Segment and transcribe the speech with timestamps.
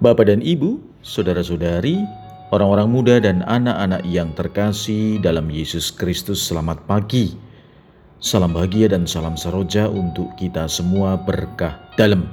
[0.00, 2.00] Bapak dan Ibu, saudara-saudari,
[2.56, 7.36] orang-orang muda dan anak-anak yang terkasih dalam Yesus Kristus, selamat pagi.
[8.16, 12.24] Salam bahagia dan salam saroja untuk kita semua berkah dalam.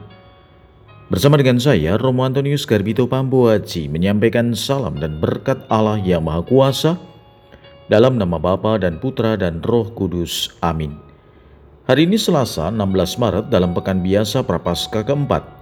[1.12, 6.96] Bersama dengan saya, Romo Antonius Garbito Pambuaci, menyampaikan salam dan berkat Allah yang Maha Kuasa,
[7.92, 10.56] dalam nama Bapa dan Putra dan Roh Kudus.
[10.64, 10.96] Amin.
[11.84, 15.57] Hari ini Selasa 16 Maret dalam pekan biasa Prapaskah keempat.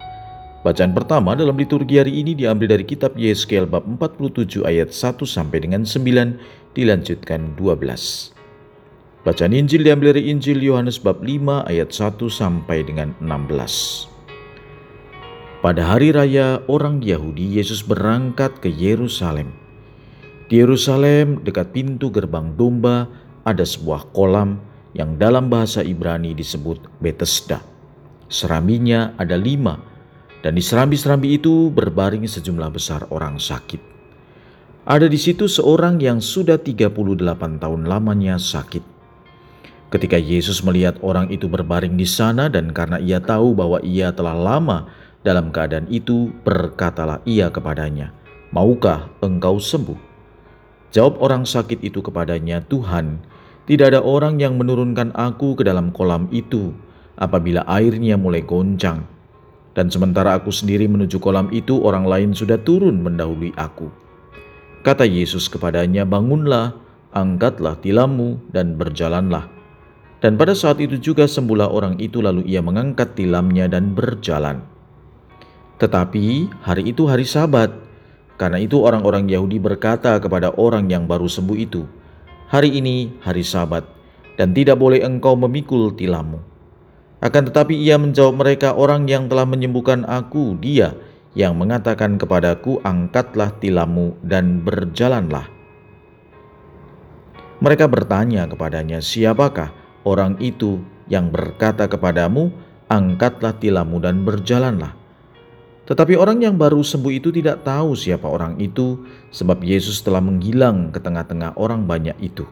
[0.66, 5.62] Bacaan pertama dalam liturgi hari ini diambil dari kitab Yeskel bab 47 ayat 1 sampai
[5.62, 8.34] dengan 9 dilanjutkan 12.
[9.22, 14.10] Bacaan Injil diambil dari Injil Yohanes bab 5 ayat 1 sampai dengan 16.
[15.62, 19.54] Pada hari raya orang Yahudi, Yesus berangkat ke Yerusalem.
[20.50, 23.06] Di Yerusalem, dekat pintu gerbang domba,
[23.46, 24.58] ada sebuah kolam
[24.98, 27.62] yang dalam bahasa Ibrani disebut Bethesda.
[28.34, 29.94] Seraminya ada lima,
[30.46, 33.82] dan di serambi-serambi itu berbaring sejumlah besar orang sakit.
[34.86, 36.94] Ada di situ seorang yang sudah 38
[37.58, 38.86] tahun lamanya sakit.
[39.90, 44.38] Ketika Yesus melihat orang itu berbaring di sana dan karena ia tahu bahwa ia telah
[44.38, 44.86] lama
[45.26, 48.14] dalam keadaan itu, berkatalah ia kepadanya,
[48.54, 49.98] Maukah engkau sembuh?
[50.94, 53.18] Jawab orang sakit itu kepadanya, Tuhan,
[53.66, 56.70] tidak ada orang yang menurunkan aku ke dalam kolam itu
[57.18, 59.15] apabila airnya mulai goncang
[59.76, 63.92] dan sementara aku sendiri menuju kolam itu, orang lain sudah turun mendahului aku.
[64.88, 66.80] Kata Yesus kepadanya, "Bangunlah,
[67.12, 69.52] angkatlah tilammu, dan berjalanlah."
[70.24, 74.64] Dan pada saat itu juga sembuhlah orang itu, lalu ia mengangkat tilamnya dan berjalan.
[75.76, 77.76] Tetapi hari itu hari Sabat,
[78.40, 81.84] karena itu orang-orang Yahudi berkata kepada orang yang baru sembuh itu,
[82.48, 83.84] "Hari ini hari Sabat,
[84.40, 86.55] dan tidak boleh engkau memikul tilammu."
[87.26, 90.94] Akan tetapi ia menjawab mereka, orang yang telah menyembuhkan aku, dia
[91.34, 95.50] yang mengatakan kepadaku, angkatlah tilammu dan berjalanlah.
[97.66, 99.74] Mereka bertanya kepadanya, siapakah
[100.06, 102.54] orang itu yang berkata kepadamu,
[102.94, 104.94] angkatlah tilammu dan berjalanlah.
[105.90, 109.02] Tetapi orang yang baru sembuh itu tidak tahu siapa orang itu,
[109.34, 112.46] sebab Yesus telah menghilang ke tengah-tengah orang banyak itu.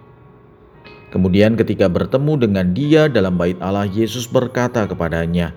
[1.14, 5.54] Kemudian ketika bertemu dengan dia dalam bait Allah, Yesus berkata kepadanya,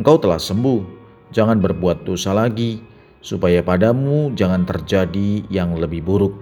[0.00, 0.80] Engkau telah sembuh,
[1.28, 2.80] jangan berbuat dosa lagi,
[3.20, 6.32] supaya padamu jangan terjadi yang lebih buruk.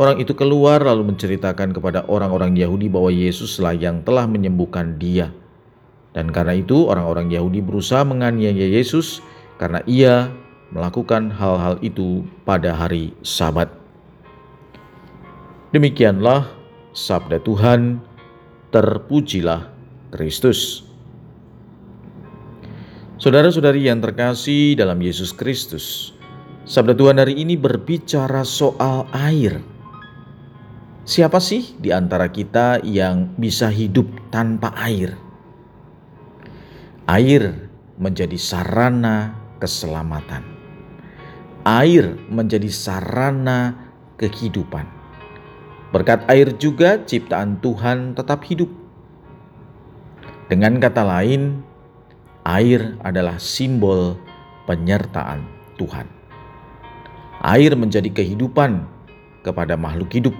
[0.00, 5.28] Orang itu keluar lalu menceritakan kepada orang-orang Yahudi bahwa Yesuslah yang telah menyembuhkan dia.
[6.16, 9.20] Dan karena itu orang-orang Yahudi berusaha menganiaya Yesus
[9.60, 10.32] karena ia
[10.72, 13.68] melakukan hal-hal itu pada hari Sabat.
[15.76, 16.59] Demikianlah
[16.90, 18.02] Sabda Tuhan,
[18.74, 19.70] terpujilah
[20.10, 20.82] Kristus.
[23.14, 26.10] Saudara-saudari yang terkasih dalam Yesus Kristus,
[26.66, 29.62] Sabda Tuhan hari ini berbicara soal air.
[31.06, 35.14] Siapa sih di antara kita yang bisa hidup tanpa air?
[37.06, 37.70] Air
[38.02, 40.42] menjadi sarana keselamatan.
[41.62, 43.78] Air menjadi sarana
[44.18, 44.99] kehidupan
[45.90, 48.70] Berkat air juga ciptaan Tuhan tetap hidup.
[50.46, 51.66] Dengan kata lain,
[52.46, 54.14] air adalah simbol
[54.70, 55.42] penyertaan
[55.74, 56.06] Tuhan.
[57.42, 58.86] Air menjadi kehidupan
[59.42, 60.36] kepada makhluk hidup.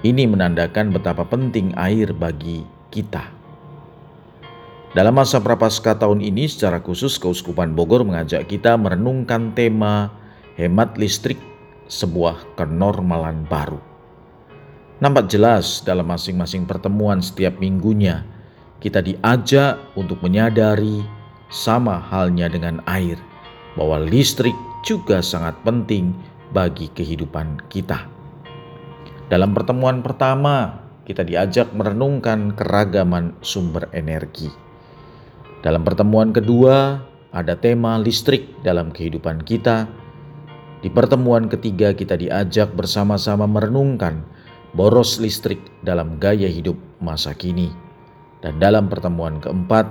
[0.00, 3.28] Ini menandakan betapa penting air bagi kita.
[4.96, 10.08] Dalam masa Prapaskah tahun ini secara khusus Keuskupan Bogor mengajak kita merenungkan tema
[10.56, 11.36] hemat listrik
[11.92, 13.87] sebuah kenormalan baru.
[14.98, 18.26] Nampak jelas dalam masing-masing pertemuan setiap minggunya,
[18.82, 21.06] kita diajak untuk menyadari
[21.54, 23.14] sama halnya dengan air,
[23.78, 26.10] bahwa listrik juga sangat penting
[26.50, 28.10] bagi kehidupan kita.
[29.30, 34.50] Dalam pertemuan pertama, kita diajak merenungkan keragaman sumber energi.
[35.62, 36.98] Dalam pertemuan kedua,
[37.30, 39.86] ada tema listrik dalam kehidupan kita.
[40.82, 44.37] Di pertemuan ketiga, kita diajak bersama-sama merenungkan
[44.72, 47.70] boros listrik dalam gaya hidup masa kini.
[48.38, 49.86] Dan dalam pertemuan keempat,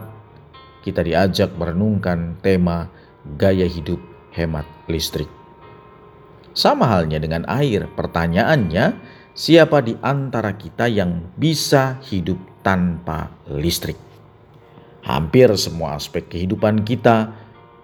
[0.83, 2.87] kita diajak merenungkan tema
[3.35, 3.99] gaya hidup
[4.31, 5.27] hemat listrik.
[6.57, 8.97] Sama halnya dengan air, pertanyaannya,
[9.37, 13.99] siapa di antara kita yang bisa hidup tanpa listrik?
[15.05, 17.35] Hampir semua aspek kehidupan kita,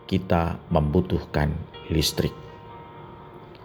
[0.10, 1.54] kita membutuhkan
[1.94, 2.43] listrik.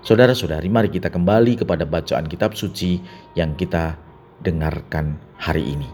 [0.02, 3.02] Saudara-saudari, mari kita kembali kepada bacaan kitab suci
[3.34, 3.98] yang kita
[4.42, 5.90] dengarkan hari ini.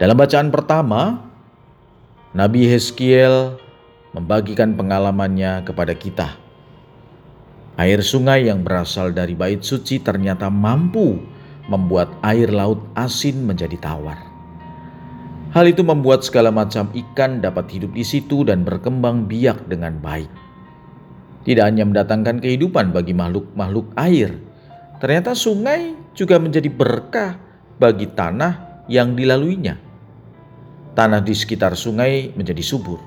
[0.00, 1.28] Dalam bacaan pertama,
[2.32, 3.60] Nabi Heskiel
[4.16, 6.40] membagikan pengalamannya kepada kita.
[7.76, 11.20] Air sungai yang berasal dari bait suci ternyata mampu
[11.68, 14.18] membuat air laut asin menjadi tawar.
[15.52, 20.30] Hal itu membuat segala macam ikan dapat hidup di situ dan berkembang biak dengan baik.
[21.40, 24.36] Tidak hanya mendatangkan kehidupan bagi makhluk-makhluk air,
[25.00, 27.40] ternyata sungai juga menjadi berkah
[27.80, 29.80] bagi tanah yang dilaluinya.
[30.92, 33.00] Tanah di sekitar sungai menjadi subur,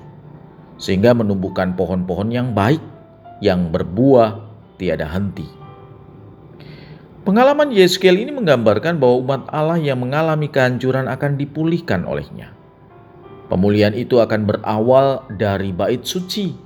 [0.80, 2.82] sehingga menumbuhkan pohon-pohon yang baik,
[3.38, 4.42] yang berbuah
[4.82, 5.46] tiada henti.
[7.24, 12.52] Pengalaman Yeskel ini menggambarkan bahwa umat Allah yang mengalami kehancuran akan dipulihkan olehnya.
[13.48, 16.63] Pemulihan itu akan berawal dari bait suci.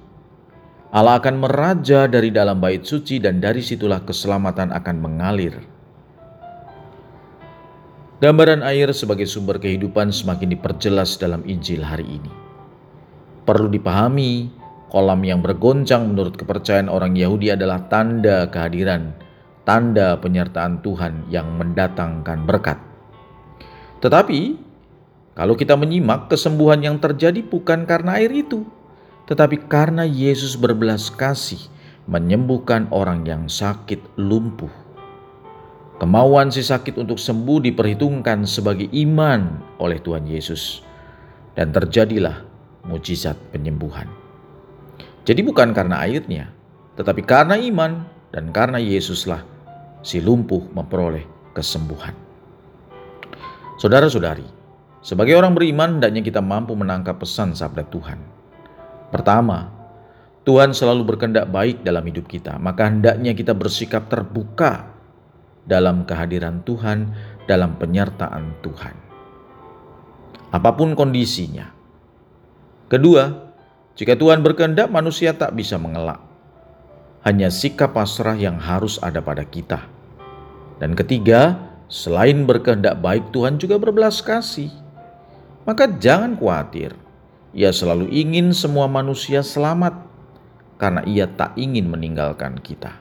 [0.88, 5.60] Allah akan meraja dari dalam bait suci dan dari situlah keselamatan akan mengalir.
[8.18, 12.32] Gambaran air sebagai sumber kehidupan semakin diperjelas dalam Injil hari ini.
[13.46, 14.50] Perlu dipahami,
[14.90, 19.14] kolam yang bergoncang menurut kepercayaan orang Yahudi adalah tanda kehadiran
[19.68, 22.80] tanda penyertaan Tuhan yang mendatangkan berkat.
[24.00, 24.56] Tetapi,
[25.36, 28.64] kalau kita menyimak, kesembuhan yang terjadi bukan karena air itu,
[29.28, 31.60] tetapi karena Yesus berbelas kasih
[32.08, 34.72] menyembuhkan orang yang sakit lumpuh.
[36.00, 40.80] Kemauan si sakit untuk sembuh diperhitungkan sebagai iman oleh Tuhan Yesus,
[41.52, 42.40] dan terjadilah
[42.88, 44.08] mujizat penyembuhan.
[45.28, 46.48] Jadi, bukan karena airnya,
[46.96, 49.44] tetapi karena iman dan karena Yesuslah
[50.00, 52.14] si lumpuh memperoleh kesembuhan.
[53.76, 54.46] Saudara-saudari,
[55.04, 58.37] sebagai orang beriman hendaknya kita mampu menangkap pesan sabda Tuhan.
[59.08, 59.72] Pertama,
[60.44, 64.88] Tuhan selalu berkendak baik dalam hidup kita, maka hendaknya kita bersikap terbuka
[65.68, 67.12] dalam kehadiran Tuhan,
[67.44, 68.96] dalam penyertaan Tuhan.
[70.48, 71.68] Apa pun kondisinya.
[72.88, 73.52] Kedua,
[73.92, 76.28] jika Tuhan berkehendak, manusia tak bisa mengelak
[77.26, 79.84] hanya sikap pasrah yang harus ada pada kita.
[80.78, 81.58] Dan ketiga,
[81.90, 84.70] selain berkehendak baik, Tuhan juga berbelas kasih.
[85.66, 86.94] Maka jangan khawatir,
[87.56, 89.96] Ia selalu ingin semua manusia selamat
[90.76, 93.00] karena Ia tak ingin meninggalkan kita.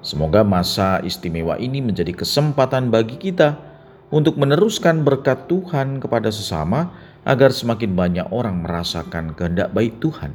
[0.00, 3.60] Semoga masa istimewa ini menjadi kesempatan bagi kita
[4.08, 6.96] untuk meneruskan berkat Tuhan kepada sesama
[7.28, 10.32] agar semakin banyak orang merasakan kehendak baik Tuhan.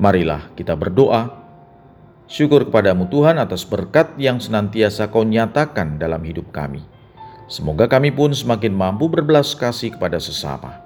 [0.00, 1.46] Marilah kita berdoa
[2.26, 6.82] Syukur kepadamu Tuhan atas berkat yang senantiasa kau nyatakan dalam hidup kami.
[7.46, 10.85] Semoga kami pun semakin mampu berbelas kasih kepada sesama.